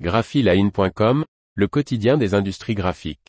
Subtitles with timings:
[0.00, 1.24] graphiline.com,
[1.54, 3.20] le quotidien des industries graphiques.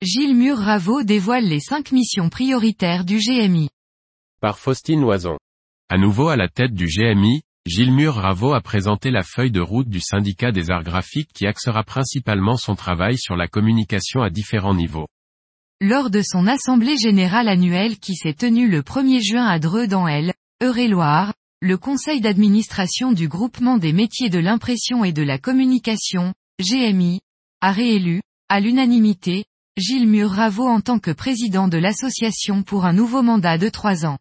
[0.00, 3.68] Gilles Mur-Ravo dévoile les cinq missions prioritaires du GMI.
[4.40, 5.38] Par Faustine Loison.
[5.88, 9.88] À nouveau à la tête du GMI, Gilles Mur-Ravo a présenté la feuille de route
[9.88, 14.74] du syndicat des arts graphiques qui axera principalement son travail sur la communication à différents
[14.74, 15.08] niveaux.
[15.84, 20.06] Lors de son assemblée générale annuelle qui s'est tenue le 1er juin à Dreux dans
[20.06, 26.34] L, Eure-et-Loire, le conseil d'administration du groupement des métiers de l'impression et de la communication,
[26.60, 27.18] GMI,
[27.60, 29.44] a réélu, à l'unanimité,
[29.76, 34.18] Gilles Mur-Ravo en tant que président de l'association pour un nouveau mandat de trois ans.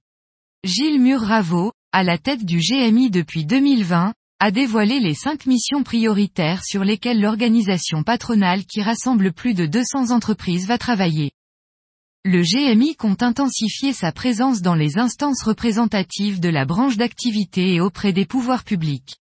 [0.64, 6.66] Gilles Mur-Ravo, à la tête du GMI depuis 2020, a dévoilé les cinq missions prioritaires
[6.66, 11.34] sur lesquelles l'organisation patronale qui rassemble plus de 200 entreprises va travailler.
[12.24, 17.82] Le GMI compte intensifier sa présence dans les instances représentatives de la branche d'activité et
[17.82, 19.16] auprès des pouvoirs publics.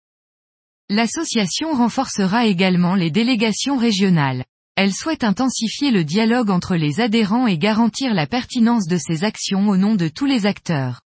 [0.90, 4.44] L'association renforcera également les délégations régionales.
[4.76, 9.68] Elle souhaite intensifier le dialogue entre les adhérents et garantir la pertinence de ces actions
[9.68, 11.00] au nom de tous les acteurs.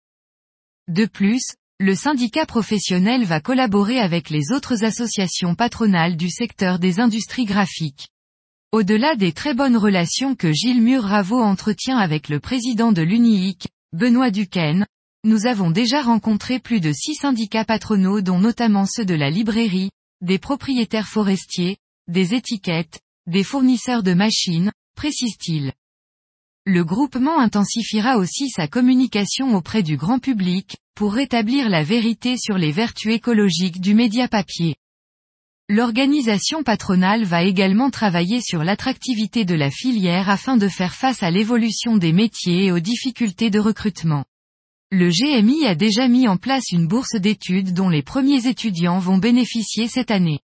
[0.88, 1.44] De plus,
[1.82, 8.08] le syndicat professionnel va collaborer avec les autres associations patronales du secteur des industries graphiques.
[8.74, 14.32] Au-delà des très bonnes relations que Gilles Mur-Ravo entretient avec le président de l'UNIIC, Benoît
[14.32, 14.86] Duquesne,
[15.26, 19.92] nous avons déjà rencontré plus de six syndicats patronaux dont notamment ceux de la librairie,
[20.22, 25.74] des propriétaires forestiers, des étiquettes, des fournisseurs de machines, précise-t-il.
[26.66, 32.58] Le groupement intensifiera aussi sa communication auprès du grand public, pour rétablir la vérité sur
[32.58, 34.78] les vertus écologiques du média papier.
[35.74, 41.32] L'organisation patronale va également travailler sur l'attractivité de la filière afin de faire face à
[41.32, 44.26] l'évolution des métiers et aux difficultés de recrutement.
[44.92, 49.18] Le GMI a déjà mis en place une bourse d'études dont les premiers étudiants vont
[49.18, 50.42] bénéficier cette année.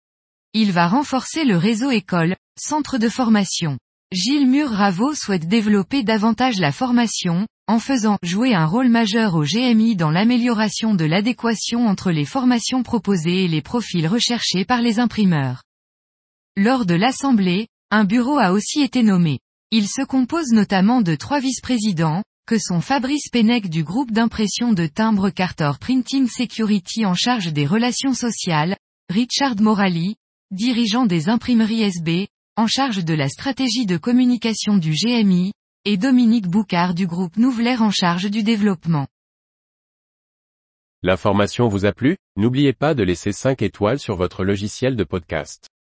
[0.55, 3.77] Il va renforcer le réseau école, centre de formation.
[4.11, 9.95] Gilles Mur-Ravo souhaite développer davantage la formation, en faisant jouer un rôle majeur au GMI
[9.95, 15.63] dans l'amélioration de l'adéquation entre les formations proposées et les profils recherchés par les imprimeurs.
[16.57, 19.39] Lors de l'Assemblée, un bureau a aussi été nommé.
[19.71, 24.85] Il se compose notamment de trois vice-présidents, que sont Fabrice Pennec du groupe d'impression de
[24.85, 28.75] timbres Carter Printing Security en charge des relations sociales,
[29.07, 30.15] Richard Morali,
[30.51, 32.27] dirigeant des imprimeries SB,
[32.57, 35.53] en charge de la stratégie de communication du GMI,
[35.83, 39.07] et Dominique Boucard du groupe Nouvelair en charge du développement.
[41.01, 42.17] L'information vous a plu?
[42.35, 45.69] N'oubliez pas de laisser 5 étoiles sur votre logiciel de podcast.